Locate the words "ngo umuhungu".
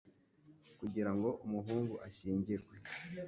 1.15-1.93